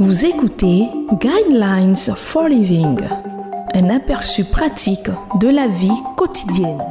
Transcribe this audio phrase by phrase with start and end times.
[0.00, 0.88] Vous écoutez
[1.20, 2.98] Guidelines for Living,
[3.74, 5.08] un aperçu pratique
[5.38, 6.82] de la vie quotidienne.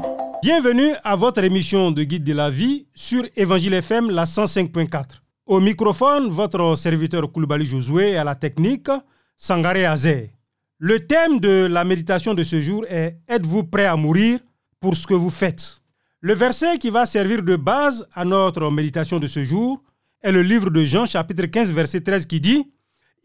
[0.42, 5.04] Bienvenue à votre émission de guide de la vie sur Évangile FM la 105.4.
[5.46, 8.90] Au microphone, votre serviteur Koulibaly Josué à la technique,
[9.36, 10.32] Sangaré Azé.
[10.78, 14.40] Le thème de la méditation de ce jour est Êtes-vous prêt à mourir
[14.80, 15.82] pour ce que vous faites?
[16.22, 19.84] Le verset qui va servir de base à notre méditation de ce jour
[20.22, 22.66] est le livre de Jean chapitre 15 verset 13 qui dit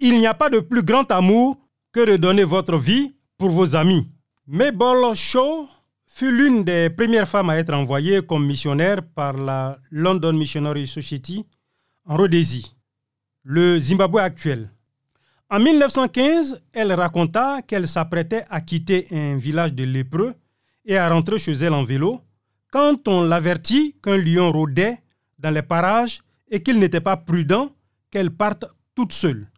[0.01, 1.57] Il n'y a pas de plus grand amour
[1.93, 4.09] que de donner votre vie pour vos amis.
[4.47, 5.69] Mabel Shaw
[6.06, 11.45] fut l'une des premières femmes à être envoyée comme missionnaire par la London Missionary Society
[12.06, 12.77] en Rhodésie,
[13.42, 14.70] le Zimbabwe actuel.
[15.51, 20.34] En 1915, elle raconta qu'elle s'apprêtait à quitter un village de lépreux
[20.84, 22.20] et à rentrer chez elle en vélo
[22.70, 24.98] quand on l'avertit qu'un lion rôdait
[25.41, 27.70] dans les parages et qu'il n'était pas prudent
[28.12, 29.48] qu'elle parte toute seule.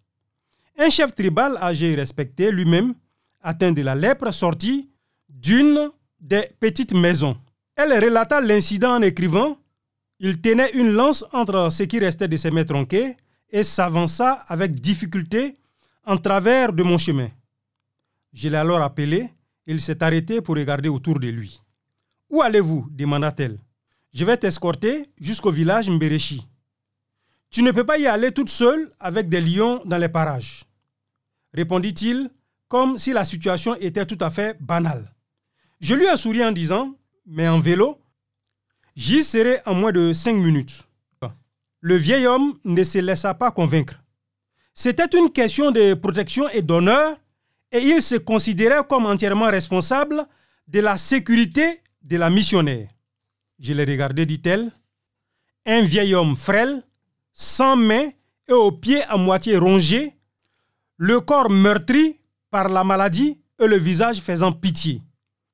[0.83, 2.95] Un chef tribal âgé et respecté, lui-même,
[3.43, 4.89] atteint de la lèpre, sortit
[5.29, 7.37] d'une des petites maisons.
[7.77, 9.59] Elle relata l'incident en écrivant
[10.21, 13.15] Il tenait une lance entre ce qui restait de ses mains tronquées
[13.51, 15.59] et s'avança avec difficulté
[16.07, 17.29] en travers de mon chemin.
[18.33, 19.29] Je l'ai alors appelé.
[19.67, 21.61] Il s'est arrêté pour regarder autour de lui.
[22.31, 22.89] Où allez-vous?
[22.91, 23.59] demanda-t-elle.
[24.15, 26.47] Je vais t'escorter jusqu'au village Mberechi.
[27.51, 30.63] Tu ne peux pas y aller toute seule avec des lions dans les parages,
[31.53, 32.31] répondit-il,
[32.69, 35.13] comme si la situation était tout à fait banale.
[35.81, 36.95] Je lui ai souri en disant,
[37.27, 37.99] mais en vélo,
[38.95, 40.87] j'y serai en moins de cinq minutes.
[41.81, 43.95] Le vieil homme ne se laissa pas convaincre.
[44.75, 47.17] C'était une question de protection et d'honneur,
[47.73, 50.27] et il se considérait comme entièrement responsable
[50.69, 52.89] de la sécurité de la missionnaire.
[53.59, 54.71] Je l'ai regardé, dit-elle.
[55.67, 56.83] Un vieil homme frêle,
[57.33, 58.11] sans mains
[58.49, 60.15] et aux pieds à moitié rongés,
[61.03, 65.03] le corps meurtri par la maladie et le visage faisant pitié.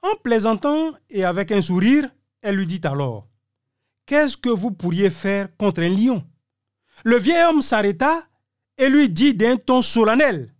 [0.02, 2.10] En plaisantant et avec un sourire,
[2.42, 3.28] elle lui dit alors
[4.06, 6.24] Qu'est-ce que vous pourriez faire contre un lion?
[7.04, 8.24] Le vieil homme s'arrêta
[8.76, 10.52] et lui dit d'un ton solennel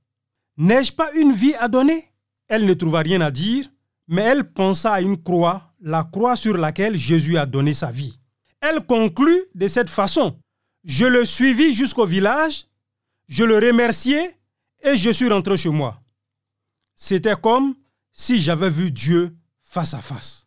[0.56, 2.12] N'ai-je pas une vie à donner?
[2.46, 3.66] Elle ne trouva rien à dire,
[4.06, 8.20] mais elle pensa à une croix, la croix sur laquelle Jésus a donné sa vie.
[8.60, 10.38] Elle conclut de cette façon
[10.84, 12.66] Je le suivis jusqu'au village,
[13.26, 14.35] je le remerciai
[14.86, 16.00] et je suis rentré chez moi.
[16.94, 17.74] C'était comme
[18.12, 20.46] si j'avais vu Dieu face à face.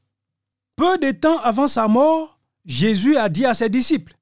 [0.75, 4.15] Peu de temps avant sa mort, Jésus a dit à ses disciples,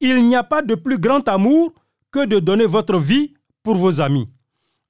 [0.00, 1.72] Il n'y a pas de plus grand amour
[2.10, 4.28] que de donner votre vie pour vos amis.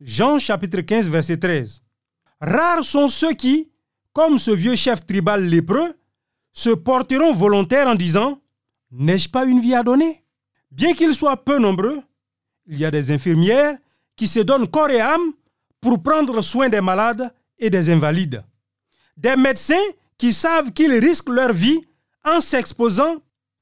[0.01, 1.83] Jean chapitre 15 verset 13.
[2.41, 3.71] Rares sont ceux qui,
[4.13, 5.95] comme ce vieux chef tribal lépreux,
[6.53, 8.41] se porteront volontaires en disant
[8.91, 10.25] N'ai-je pas une vie à donner?
[10.71, 12.01] Bien qu'ils soient peu nombreux,
[12.67, 13.77] il y a des infirmières
[14.17, 15.33] qui se donnent corps et âme
[15.81, 18.43] pour prendre soin des malades et des invalides.
[19.17, 19.75] Des médecins
[20.19, 21.81] qui savent qu'ils risquent leur vie
[22.25, 23.17] en s'exposant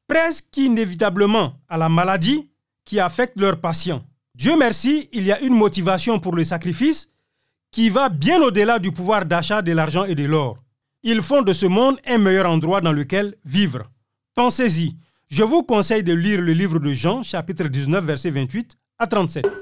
[0.06, 2.50] presque inévitablement à la maladie
[2.84, 4.04] qui affecte leurs patients.
[4.34, 7.08] Dieu merci, il y a une motivation pour le sacrifice
[7.70, 10.58] qui va bien au-delà du pouvoir d'achat de l'argent et de l'or.
[11.02, 13.90] Ils font de ce monde un meilleur endroit dans lequel vivre.
[14.34, 14.96] Pensez-y.
[15.28, 19.61] Je vous conseille de lire le livre de Jean, chapitre 19, verset 28 à 37.